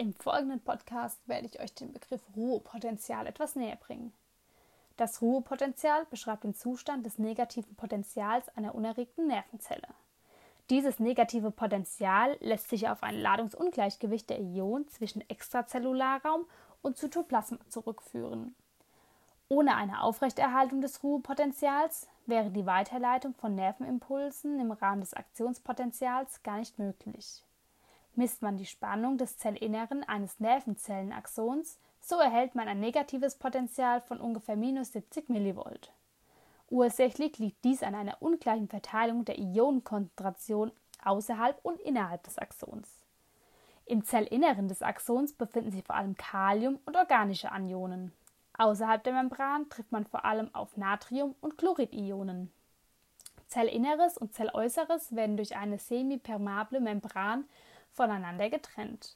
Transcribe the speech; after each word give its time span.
Im 0.00 0.14
folgenden 0.14 0.60
Podcast 0.60 1.20
werde 1.28 1.46
ich 1.46 1.60
euch 1.60 1.74
den 1.74 1.92
Begriff 1.92 2.22
Ruhepotential 2.34 3.26
etwas 3.26 3.54
näher 3.54 3.76
bringen. 3.76 4.14
Das 4.96 5.20
Ruhepotential 5.20 6.06
beschreibt 6.06 6.44
den 6.44 6.54
Zustand 6.54 7.04
des 7.04 7.18
negativen 7.18 7.74
Potentials 7.74 8.48
einer 8.56 8.74
unerregten 8.74 9.26
Nervenzelle. 9.26 9.88
Dieses 10.70 11.00
negative 11.00 11.50
Potential 11.50 12.38
lässt 12.40 12.70
sich 12.70 12.88
auf 12.88 13.02
ein 13.02 13.14
Ladungsungleichgewicht 13.14 14.30
der 14.30 14.40
Ionen 14.40 14.88
zwischen 14.88 15.20
Extrazellularraum 15.28 16.46
und 16.80 16.96
Zytoplasma 16.96 17.58
zurückführen. 17.68 18.54
Ohne 19.50 19.76
eine 19.76 20.02
Aufrechterhaltung 20.02 20.80
des 20.80 21.02
Ruhepotentials 21.02 22.08
wäre 22.24 22.48
die 22.48 22.64
Weiterleitung 22.64 23.34
von 23.34 23.54
Nervenimpulsen 23.54 24.60
im 24.60 24.72
Rahmen 24.72 25.02
des 25.02 25.12
Aktionspotentials 25.12 26.42
gar 26.42 26.56
nicht 26.56 26.78
möglich. 26.78 27.44
Misst 28.20 28.42
man 28.42 28.58
die 28.58 28.66
Spannung 28.66 29.16
des 29.16 29.38
Zellinneren 29.38 30.04
eines 30.04 30.40
Nervenzellenaxons, 30.40 31.78
so 32.02 32.16
erhält 32.16 32.54
man 32.54 32.68
ein 32.68 32.78
negatives 32.78 33.36
Potential 33.36 34.02
von 34.02 34.20
ungefähr 34.20 34.56
minus 34.56 34.92
70 34.92 35.30
mV. 35.30 35.64
Ursächlich 36.68 37.38
liegt 37.38 37.64
dies 37.64 37.82
an 37.82 37.94
einer 37.94 38.20
ungleichen 38.20 38.68
Verteilung 38.68 39.24
der 39.24 39.38
Ionenkonzentration 39.38 40.70
außerhalb 41.02 41.58
und 41.62 41.80
innerhalb 41.80 42.22
des 42.24 42.36
Axons. 42.36 42.90
Im 43.86 44.04
Zellinneren 44.04 44.68
des 44.68 44.82
Axons 44.82 45.32
befinden 45.32 45.70
sich 45.70 45.84
vor 45.84 45.94
allem 45.94 46.14
Kalium- 46.18 46.80
und 46.84 46.98
organische 46.98 47.50
Anionen. 47.50 48.12
Außerhalb 48.58 49.02
der 49.02 49.14
Membran 49.14 49.70
trifft 49.70 49.92
man 49.92 50.04
vor 50.04 50.26
allem 50.26 50.54
auf 50.54 50.76
Natrium- 50.76 51.36
und 51.40 51.56
Chloridionen. 51.56 52.52
Zellinneres 53.48 54.18
und 54.18 54.34
Zelläußeres 54.34 55.16
werden 55.16 55.38
durch 55.38 55.56
eine 55.56 55.78
semipermeable 55.78 56.80
Membran 56.80 57.46
voneinander 58.00 58.48
getrennt. 58.48 59.14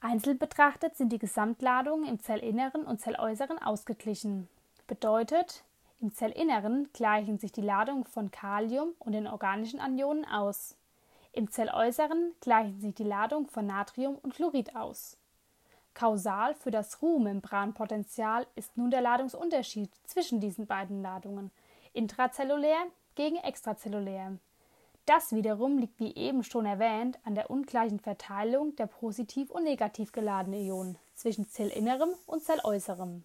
Einzeln 0.00 0.38
betrachtet 0.38 0.96
sind 0.96 1.12
die 1.12 1.18
Gesamtladungen 1.18 2.08
im 2.08 2.18
Zellinneren 2.18 2.86
und 2.86 2.98
Zelläußeren 2.98 3.58
ausgeglichen. 3.58 4.48
Bedeutet, 4.86 5.62
im 6.00 6.14
Zellinneren 6.14 6.88
gleichen 6.94 7.38
sich 7.38 7.52
die 7.52 7.60
Ladungen 7.60 8.06
von 8.06 8.30
Kalium 8.30 8.94
und 8.98 9.12
den 9.12 9.26
organischen 9.26 9.80
Anionen 9.80 10.24
aus. 10.24 10.76
Im 11.32 11.50
Zelläußeren 11.50 12.32
gleichen 12.40 12.80
sich 12.80 12.94
die 12.94 13.04
Ladungen 13.04 13.48
von 13.48 13.66
Natrium 13.66 14.16
und 14.16 14.34
Chlorid 14.34 14.74
aus. 14.74 15.18
Kausal 15.92 16.54
für 16.54 16.70
das 16.70 17.02
Ruhmembranpotential 17.02 18.46
ist 18.54 18.78
nun 18.78 18.90
der 18.90 19.02
Ladungsunterschied 19.02 19.90
zwischen 20.06 20.40
diesen 20.40 20.66
beiden 20.66 21.02
Ladungen, 21.02 21.50
intrazellulär 21.92 22.78
gegen 23.14 23.36
extrazellulär. 23.36 24.38
Das 25.06 25.32
wiederum 25.32 25.78
liegt, 25.78 25.98
wie 25.98 26.14
eben 26.14 26.44
schon 26.44 26.64
erwähnt, 26.64 27.18
an 27.24 27.34
der 27.34 27.50
ungleichen 27.50 27.98
Verteilung 27.98 28.76
der 28.76 28.86
positiv 28.86 29.50
und 29.50 29.64
negativ 29.64 30.12
geladenen 30.12 30.60
Ionen 30.60 30.98
zwischen 31.14 31.48
Zellinnerem 31.48 32.10
und 32.26 32.44
Zelläußerem. 32.44 33.24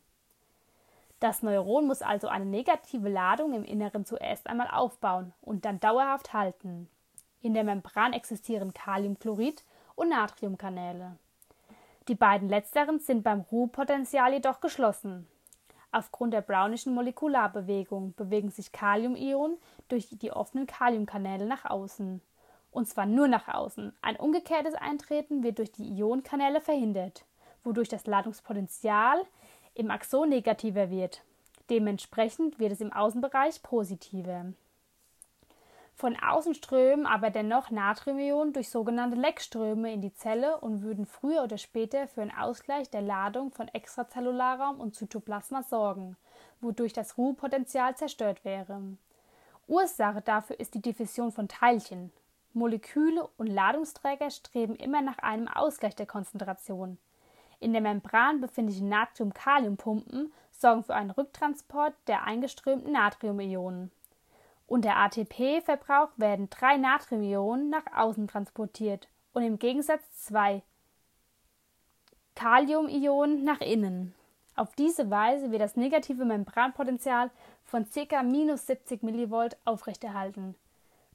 Das 1.19 1.41
Neuron 1.43 1.87
muss 1.87 2.01
also 2.01 2.27
eine 2.27 2.45
negative 2.45 3.09
Ladung 3.09 3.53
im 3.53 3.63
Inneren 3.63 4.05
zuerst 4.05 4.47
einmal 4.47 4.69
aufbauen 4.69 5.33
und 5.41 5.65
dann 5.65 5.79
dauerhaft 5.79 6.33
halten. 6.33 6.89
In 7.41 7.53
der 7.53 7.63
Membran 7.63 8.13
existieren 8.13 8.73
Kaliumchlorid 8.73 9.63
und 9.95 10.09
Natriumkanäle. 10.09 11.17
Die 12.07 12.15
beiden 12.15 12.49
letzteren 12.49 12.99
sind 12.99 13.23
beim 13.23 13.41
Ruhepotential 13.41 14.33
jedoch 14.33 14.61
geschlossen. 14.61 15.27
Aufgrund 15.91 16.33
der 16.33 16.41
brownischen 16.41 16.93
Molekularbewegung 16.93 18.13
bewegen 18.15 18.49
sich 18.49 18.71
Kaliumionen 18.71 19.57
durch 19.87 20.09
die 20.11 20.31
offenen 20.31 20.67
Kaliumkanäle 20.67 21.45
nach 21.45 21.65
außen. 21.65 22.21
Und 22.71 22.87
zwar 22.87 23.05
nur 23.05 23.27
nach 23.27 23.47
außen. 23.47 23.93
Ein 24.01 24.17
umgekehrtes 24.17 24.75
Eintreten 24.75 25.43
wird 25.43 25.59
durch 25.59 25.71
die 25.71 25.87
Ionenkanäle 25.97 26.61
verhindert, 26.61 27.25
wodurch 27.63 27.89
das 27.89 28.05
Ladungspotential 28.05 29.23
im 29.73 29.89
Axon 29.89 30.29
negativer 30.29 30.89
wird. 30.89 31.23
Dementsprechend 31.69 32.59
wird 32.59 32.73
es 32.73 32.81
im 32.81 32.93
Außenbereich 32.93 33.63
positiver. 33.63 34.53
Von 35.97 36.15
außen 36.15 36.53
strömen 36.53 37.07
aber 37.07 37.31
dennoch 37.31 37.71
Natriumionen 37.71 38.53
durch 38.53 38.69
sogenannte 38.69 39.17
Leckströme 39.17 39.91
in 39.91 39.99
die 39.99 40.13
Zelle 40.13 40.59
und 40.59 40.83
würden 40.83 41.07
früher 41.07 41.41
oder 41.41 41.57
später 41.57 42.07
für 42.07 42.21
einen 42.21 42.37
Ausgleich 42.37 42.91
der 42.91 43.01
Ladung 43.01 43.49
von 43.49 43.67
Extrazellularraum 43.67 44.79
und 44.79 44.93
Zytoplasma 44.93 45.63
sorgen, 45.63 46.15
wodurch 46.61 46.93
das 46.93 47.17
Ruhepotential 47.17 47.95
zerstört 47.95 48.45
wäre. 48.45 48.79
Ursache 49.67 50.21
dafür 50.21 50.59
ist 50.59 50.75
die 50.75 50.83
Diffusion 50.83 51.31
von 51.31 51.47
Teilchen. 51.47 52.11
Moleküle 52.53 53.27
und 53.37 53.47
Ladungsträger 53.47 54.29
streben 54.29 54.75
immer 54.75 55.01
nach 55.01 55.17
einem 55.17 55.47
Ausgleich 55.47 55.95
der 55.95 56.05
Konzentration. 56.05 56.99
In 57.59 57.73
der 57.73 57.81
Membran 57.81 58.39
befindliche 58.39 58.85
Natrium-Kalium-Pumpen 58.85 60.31
sorgen 60.51 60.83
für 60.83 60.93
einen 60.93 61.09
Rücktransport 61.09 61.95
der 62.05 62.23
eingeströmten 62.23 62.91
Natriumionen. 62.91 63.91
Unter 64.67 64.97
ATP-Verbrauch 64.97 66.09
werden 66.17 66.49
drei 66.49 66.75
Natriumionen 66.75 67.69
nach 67.69 67.85
außen 67.95 68.27
transportiert 68.27 69.07
und 69.33 69.43
im 69.43 69.59
Gegensatz 69.59 70.01
zwei 70.25 70.61
Kaliumionen 72.35 73.43
nach 73.43 73.61
innen. 73.61 74.13
Auf 74.55 74.75
diese 74.75 75.09
Weise 75.09 75.51
wird 75.51 75.61
das 75.61 75.77
negative 75.77 76.25
Membranpotential 76.25 77.31
von 77.63 77.87
ca. 77.89 78.23
minus 78.23 78.67
70 78.67 79.03
mV 79.03 79.49
aufrechterhalten. 79.65 80.55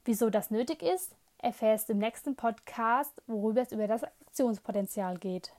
Wieso 0.03 0.29
das 0.29 0.49
nötig 0.49 0.81
ist, 0.81 1.15
erfährst 1.37 1.89
du 1.89 1.93
im 1.93 1.99
nächsten 1.99 2.35
Podcast, 2.35 3.21
worüber 3.27 3.61
es 3.61 3.71
über 3.71 3.87
das 3.87 4.03
Aktionspotential 4.03 5.17
geht. 5.17 5.53